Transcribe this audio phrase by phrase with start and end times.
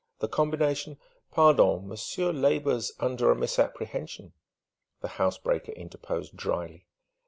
[0.17, 0.97] The combination"
[1.35, 4.33] "Pardon: monsieur labours under a misapprehension,"
[5.01, 6.87] the housebreaker interposed drily.